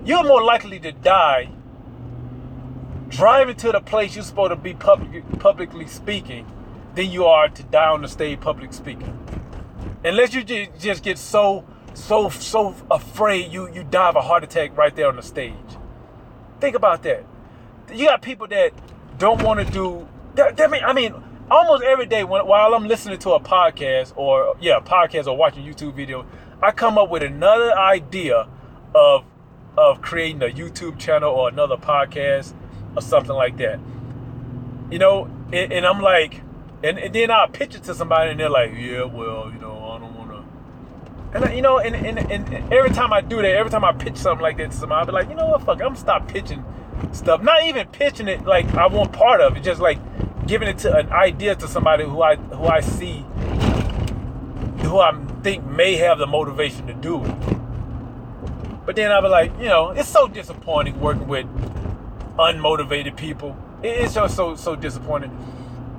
[0.03, 1.49] You're more likely to die
[3.09, 6.45] driving to the place you're supposed to be public, publicly speaking
[6.95, 9.17] than you are to die on the stage public speaking.
[10.03, 14.75] Unless you just get so so so afraid you you die of a heart attack
[14.77, 15.53] right there on the stage.
[16.59, 17.25] Think about that
[17.93, 18.73] you got people that
[19.17, 20.07] don't want to do.
[20.35, 21.13] That, that mean, I mean,
[21.49, 25.65] almost every day when, while I'm listening to a podcast or yeah, podcast or watching
[25.65, 26.25] YouTube video,
[26.61, 28.47] I come up with another idea
[28.95, 29.25] of
[29.77, 32.53] of creating a YouTube channel or another podcast
[32.95, 33.79] or something like that.
[34.89, 36.41] You know, and, and I'm like,
[36.83, 39.91] and, and then I pitch it to somebody and they're like, yeah, well, you know,
[39.91, 41.47] I don't want to.
[41.47, 44.17] And you know, and, and, and every time I do that, every time I pitch
[44.17, 46.65] something like that to somebody, I'll be like, you know what, fuck, I'm stop pitching
[47.11, 47.41] stuff.
[47.41, 49.99] Not even pitching it like I want part of it, just like
[50.47, 53.25] giving it to an idea to somebody who I who I see
[54.83, 57.35] who I think may have the motivation to do it.
[58.85, 61.45] But then I was like, you know, it's so disappointing working with
[62.37, 63.55] unmotivated people.
[63.83, 65.31] It's just so so disappointing.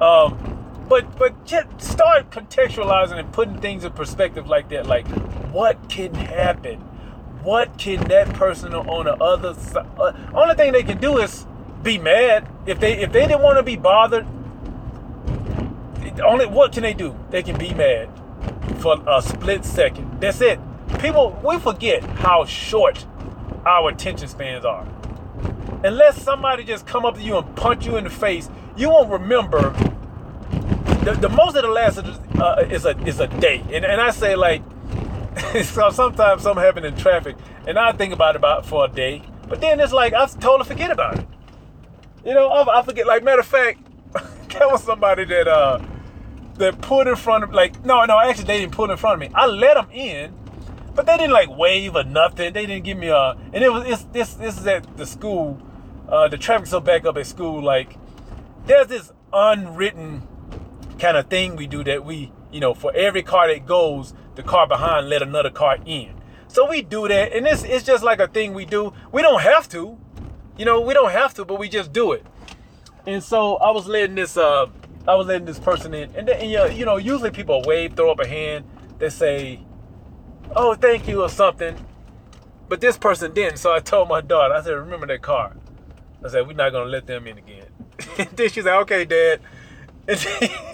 [0.00, 4.87] Um, but but just start contextualizing and putting things in perspective like that.
[4.87, 5.07] Like,
[5.52, 6.85] what can happen?
[7.42, 9.87] What can that person on the other side?
[9.98, 11.46] Uh, only thing they can do is
[11.83, 12.48] be mad.
[12.66, 14.26] If they if they didn't want to be bothered,
[16.24, 17.16] only what can they do?
[17.31, 18.09] They can be mad
[18.78, 20.20] for a split second.
[20.20, 20.61] That's it.
[21.00, 23.07] People we forget how short
[23.66, 24.87] our attention spans are.
[25.85, 29.11] Unless somebody just come up to you and punch you in the face, you won't
[29.11, 29.70] remember.
[31.05, 34.11] The, the most of the last uh, is a is a day, and, and I
[34.11, 34.62] say like
[35.64, 39.23] so sometimes something happen in traffic, and I think about it about for a day.
[39.49, 41.27] But then it's like I totally forget about it.
[42.25, 43.07] You know, I, I forget.
[43.07, 43.81] Like matter of fact,
[44.51, 45.81] there was somebody that uh
[46.57, 49.29] that put in front of like no no actually they didn't put in front of
[49.29, 49.35] me.
[49.35, 50.35] I let them in,
[50.95, 52.53] but they didn't like wave or nothing.
[52.53, 55.61] They didn't give me a and it was it's, this this is at the school.
[56.09, 57.62] Uh, the traffic's so back up at school.
[57.62, 57.97] Like
[58.66, 60.29] there's this unwritten
[60.99, 64.42] kind of thing we do that we you know for every car that goes the
[64.42, 66.14] car behind let another car in.
[66.49, 68.92] So we do that, and it's it's just like a thing we do.
[69.11, 69.99] We don't have to,
[70.57, 72.27] you know, we don't have to, but we just do it.
[73.07, 74.66] And so I was letting this uh
[75.09, 78.11] I was letting this person in, and then and, you know usually people wave, throw
[78.11, 78.64] up a hand,
[78.99, 79.61] they say,
[80.55, 81.75] "Oh, thank you" or something.
[82.68, 85.57] But this person didn't, so I told my daughter, I said, "Remember that car."
[86.25, 87.66] I said, "We're not gonna let them in again."
[88.37, 89.40] then she said, "Okay, Dad."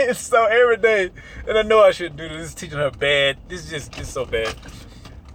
[0.01, 1.11] And, so every day,
[1.47, 2.49] and I know I shouldn't do this.
[2.49, 3.37] Is teaching her bad.
[3.49, 4.55] This is just it's so bad.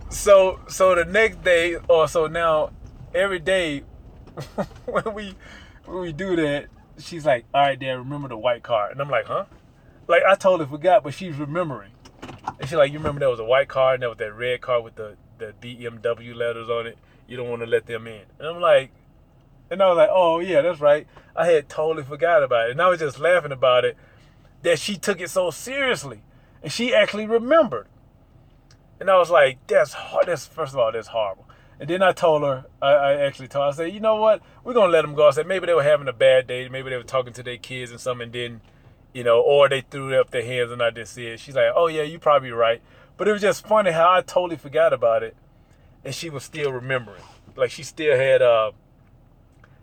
[0.10, 2.72] So so the next day, or so now,
[3.14, 3.84] every day
[4.86, 5.36] when we
[5.86, 9.10] when we do that, she's like, "All right, Dad, remember the white car," and I'm
[9.10, 9.46] like, "Huh?"
[10.08, 11.92] Like I totally forgot, but she's remembering.
[12.48, 14.62] And she's like, "You remember that was a white car and there was that red
[14.62, 16.98] car with the the BMW letters on it.
[17.28, 18.92] You don't want to let them in." And I'm like,
[19.74, 21.08] and I was like, "Oh yeah, that's right.
[21.36, 23.98] I had totally forgot about it." And I was just laughing about it
[24.62, 26.22] that she took it so seriously,
[26.62, 27.88] and she actually remembered.
[29.00, 30.28] And I was like, "That's hard.
[30.28, 31.48] That's first of all, that's horrible."
[31.80, 34.42] And then I told her, I, I, actually told her, I said, you know what?
[34.64, 35.28] We're gonna let them go.
[35.28, 37.58] I said maybe they were having a bad day, maybe they were talking to their
[37.58, 38.62] kids and something, then,
[39.14, 41.88] you know, or they threw up their hands and I just said, she's like, oh
[41.88, 42.82] yeah, you probably right.
[43.18, 45.36] But it was just funny how I totally forgot about it,
[46.06, 47.22] and she was still remembering.
[47.56, 48.72] Like she still had, uh,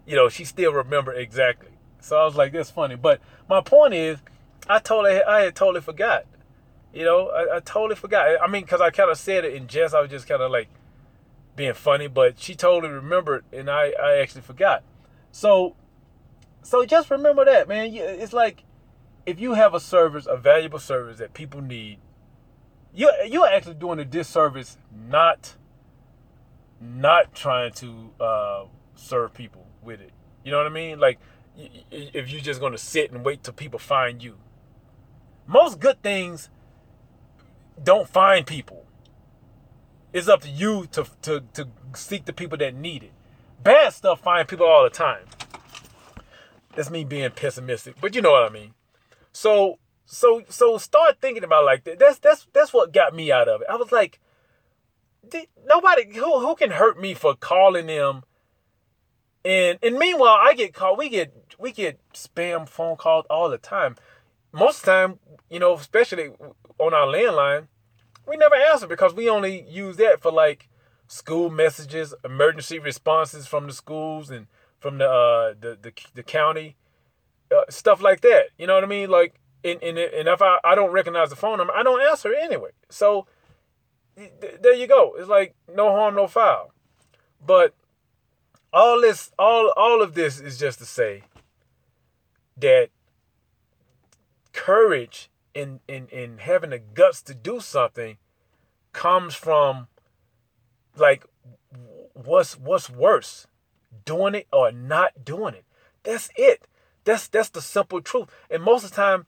[0.07, 1.71] you know, she still remembered exactly.
[2.01, 2.97] So I was like, that's funny.
[2.97, 4.19] But my point is,
[4.69, 6.25] I totally, I had totally forgot.
[6.93, 8.41] You know, I, I totally forgot.
[8.43, 9.95] I mean, because I kind of said it in jest.
[9.95, 10.69] I was just kind of like
[11.57, 14.83] being funny, but she totally remembered, and I, I actually forgot.
[15.31, 15.77] So,
[16.63, 17.91] so just remember that, man.
[17.93, 18.65] It's like
[19.27, 21.99] if you have a service, a valuable service that people need,
[22.93, 25.55] you you're actually doing a disservice not
[26.81, 28.65] not trying to uh,
[28.97, 30.13] serve people with it.
[30.45, 30.99] You know what I mean?
[30.99, 31.19] Like
[31.91, 34.39] if you're just going to sit and wait till people find you.
[35.47, 36.49] Most good things
[37.83, 38.87] don't find people.
[40.13, 43.13] It's up to you to, to, to seek the people that need it.
[43.63, 45.27] Bad stuff find people all the time.
[46.75, 48.75] That's me being pessimistic, but you know what I mean.
[49.33, 51.99] So so so start thinking about like that.
[51.99, 53.67] That's that's that's what got me out of it.
[53.71, 54.21] I was like,
[55.67, 58.23] nobody who who can hurt me for calling them.
[59.45, 60.99] And and meanwhile, I get called.
[60.99, 63.97] We get we get spam phone calls all the time.
[64.53, 66.31] Most of the time, you know, especially
[66.79, 67.69] on our landline,
[68.27, 70.69] we never answer because we only use that for like
[71.07, 74.47] school messages, emergency responses from the schools and
[74.79, 76.77] from the uh, the, the the county,
[77.55, 78.49] uh, stuff like that.
[78.59, 79.11] You know what I mean?
[79.11, 82.35] Like, and and, and if I, I don't recognize the phone number, I don't answer
[82.35, 82.71] anyway.
[82.91, 83.27] So
[84.17, 85.15] th- there you go.
[85.19, 86.73] It's like no harm, no foul.
[87.45, 87.75] But
[88.73, 91.25] all this, all all of this is just to say
[92.57, 92.91] that
[94.53, 98.19] courage in in in having the guts to do something
[98.93, 99.89] comes from
[100.97, 101.25] like
[102.13, 103.47] what's what's worse
[104.05, 105.65] doing it or not doing it.
[106.03, 106.67] That's it.
[107.05, 108.29] That's that's the simple truth.
[108.51, 109.27] And most of the time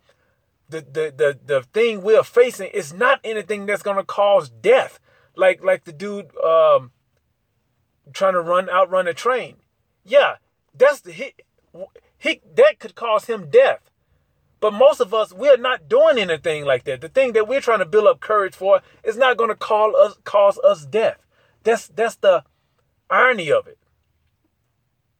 [0.68, 4.98] the the the, the thing we're facing is not anything that's gonna cause death.
[5.36, 6.92] Like like the dude um
[8.12, 9.56] trying to run outrun a train
[10.04, 10.36] yeah
[10.74, 11.34] that's the he,
[12.18, 13.90] he that could cause him death
[14.62, 17.00] but most of us, we're not doing anything like that.
[17.00, 19.96] The thing that we're trying to build up courage for is not going to call
[19.96, 21.18] us cause us death.
[21.64, 22.44] That's that's the
[23.10, 23.76] irony of it.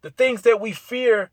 [0.02, 1.30] The things that we fear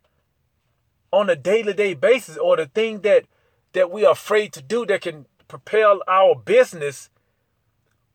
[1.12, 3.26] on a day-to-day basis, or the thing that
[3.74, 7.10] that we are afraid to do that can propel our business,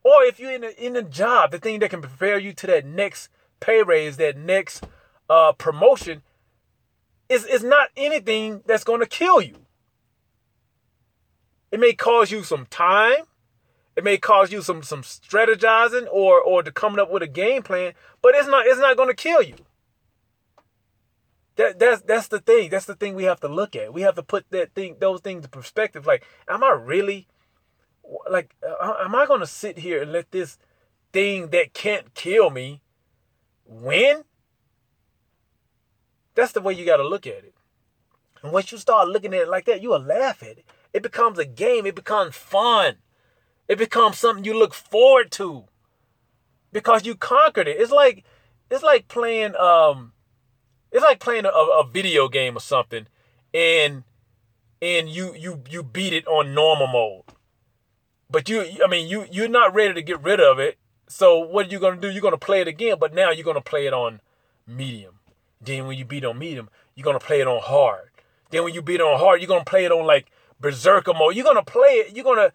[0.03, 2.67] or if you're in a in a job, the thing that can prepare you to
[2.67, 3.29] that next
[3.65, 4.86] pay raise, that next
[5.30, 6.21] uh, promotion,
[7.28, 9.65] is is not anything that's going to kill you.
[11.71, 13.23] It may cause you some time.
[13.95, 17.63] It may cause you some some strategizing or or to coming up with a game
[17.63, 19.56] plan, but it's not it's not going to kill you.
[21.56, 22.69] That that's that's the thing.
[22.69, 23.93] That's the thing we have to look at.
[23.93, 26.06] We have to put that thing those things in perspective.
[26.06, 27.28] Like, am I really
[28.30, 30.60] like uh, am I going to sit here and let this
[31.13, 32.82] thing that can't kill me
[33.65, 34.23] win?
[36.36, 37.54] That's the way you got to look at it.
[38.43, 40.65] And once you start looking at it like that, you will laugh at it.
[40.93, 41.86] It becomes a game.
[41.86, 42.97] It becomes fun.
[43.67, 45.65] It becomes something you look forward to
[46.71, 47.78] because you conquered it.
[47.80, 48.23] It's like
[48.69, 50.13] it's like playing um
[50.91, 53.08] it's like playing a, a video game or something
[53.54, 54.04] and
[54.82, 57.24] and you you you beat it on normal mode.
[58.30, 60.78] But you I mean you you're not ready to get rid of it.
[61.08, 62.10] So what are you gonna do?
[62.10, 64.22] You're gonna play it again, but now you're gonna play it on
[64.68, 65.20] medium.
[65.62, 68.10] Then when you beat on medium, you're gonna play it on hard.
[68.49, 71.36] Then when you beat on hard, you're gonna play it on like berserker mode.
[71.36, 72.16] You're gonna play it.
[72.16, 72.51] You're gonna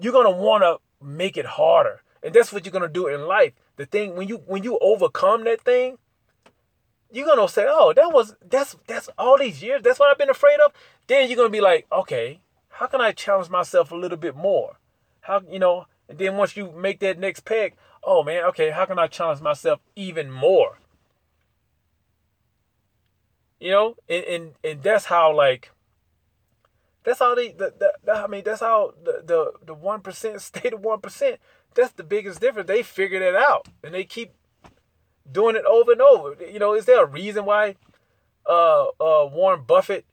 [0.00, 3.52] you're gonna want to make it harder, and that's what you're gonna do in life.
[3.76, 5.98] The thing when you when you overcome that thing,
[7.10, 9.82] you're gonna say, "Oh, that was that's that's all these years.
[9.82, 10.72] That's what I've been afraid of."
[11.06, 14.78] Then you're gonna be like, "Okay, how can I challenge myself a little bit more?
[15.22, 17.76] How you know?" And then once you make that next peg,
[18.06, 20.78] oh man, okay, how can I challenge myself even more?
[23.60, 25.70] You know, and and, and that's how like
[27.04, 27.52] That's how they.
[27.52, 27.72] The,
[28.04, 31.38] the, I mean, that's how the the the one percent stay the one percent.
[31.74, 32.68] That's the biggest difference.
[32.68, 34.32] They figured it out, and they keep
[35.30, 36.36] doing it over and over.
[36.50, 37.76] You know, is there a reason why
[38.48, 40.06] uh, uh, Warren Buffett,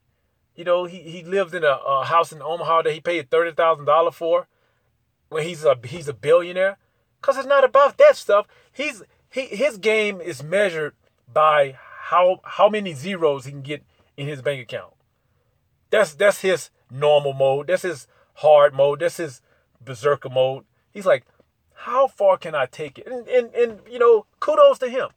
[0.56, 3.52] you know, he, he lived in a, a house in Omaha that he paid thirty
[3.52, 4.48] thousand dollars for
[5.30, 6.78] when he's a he's a billionaire?
[7.22, 8.47] Cause it's not about that stuff.
[8.72, 10.93] He's he his game is measured
[11.32, 13.84] by how how many zeros he can get
[14.17, 14.93] in his bank account.
[15.89, 17.67] That's that's his normal mode.
[17.67, 18.99] That's his hard mode.
[18.99, 19.41] That's his
[19.84, 20.65] berserker mode.
[20.91, 21.26] He's like,
[21.74, 23.07] how far can I take it?
[23.07, 25.09] And and, and you know, kudos to him.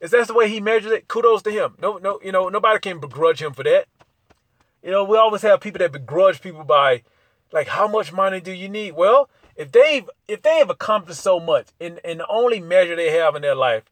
[0.00, 1.08] Is that the way he measures it?
[1.08, 1.74] Kudos to him.
[1.80, 3.86] No, no, you know, nobody can begrudge him for that.
[4.82, 7.02] You know, we always have people that begrudge people by
[7.52, 8.92] like how much money do you need?
[8.92, 9.28] Well,
[9.60, 13.36] if they've if they have accomplished so much and, and the only measure they have
[13.36, 13.84] in their life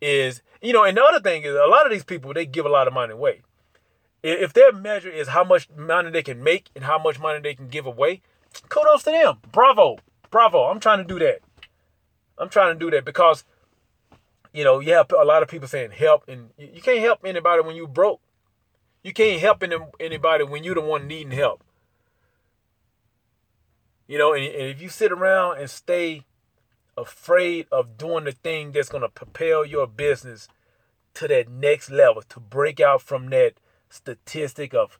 [0.00, 2.66] is you know, and the other thing is a lot of these people they give
[2.66, 3.40] a lot of money away.
[4.22, 7.54] If their measure is how much money they can make and how much money they
[7.54, 8.20] can give away,
[8.68, 9.38] kudos to them.
[9.50, 9.96] Bravo.
[10.30, 10.64] Bravo.
[10.64, 11.40] I'm trying to do that.
[12.38, 13.44] I'm trying to do that because
[14.52, 17.62] you know, you have a lot of people saying help, and you can't help anybody
[17.62, 18.20] when you broke.
[19.02, 19.62] You can't help
[20.00, 21.64] anybody when you're the one needing help.
[24.06, 26.24] You know, and, and if you sit around and stay
[26.96, 30.48] afraid of doing the thing that's going to propel your business
[31.14, 33.54] to that next level, to break out from that
[33.88, 34.98] statistic of,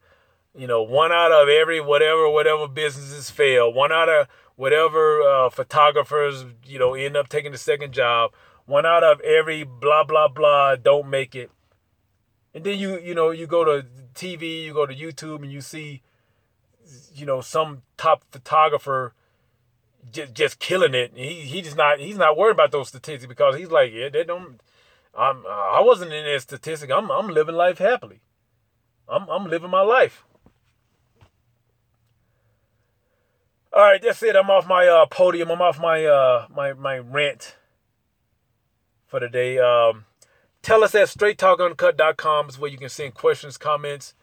[0.56, 5.50] you know, one out of every whatever, whatever businesses fail, one out of whatever uh,
[5.50, 8.32] photographers, you know, end up taking the second job,
[8.66, 11.50] one out of every blah blah blah don't make it.
[12.54, 15.60] And then you you know you go to TV, you go to YouTube, and you
[15.60, 16.02] see,
[17.14, 19.14] you know, some top photographer
[20.12, 21.12] just just killing it.
[21.14, 24.60] He he's not he's not worried about those statistics because he's like, yeah, they don't.
[25.16, 26.90] I'm I wasn't in that statistic.
[26.90, 28.20] I'm I'm living life happily.
[29.08, 30.24] I'm I'm living my life.
[33.72, 34.36] All right, that's it.
[34.36, 35.50] I'm off my uh, podium.
[35.50, 37.56] I'm off my uh, my my rant
[39.06, 39.58] for the day.
[39.58, 40.04] Um,
[40.62, 44.14] tell us at straighttalkuncut.com is where you can send questions, comments,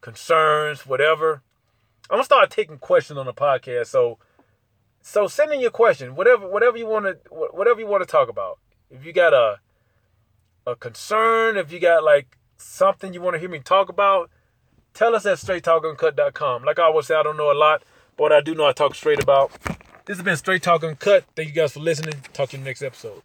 [0.00, 1.42] concerns, whatever.
[2.10, 3.86] I'm gonna start taking questions on the podcast.
[3.86, 4.18] So,
[5.02, 8.28] so send in your question, whatever, whatever you want to, whatever you want to talk
[8.28, 8.58] about.
[8.90, 9.58] If you got a,
[10.66, 14.30] a concern, if you got like something you want to hear me talk about,
[14.94, 16.64] tell us at straighttalkuncut.com.
[16.64, 17.82] Like I always say, I don't know a lot,
[18.16, 19.52] but I do know, I talk straight about.
[20.06, 21.24] This has been Straight Talk Uncut.
[21.34, 22.14] Thank you guys for listening.
[22.32, 23.22] Talk to you next episode.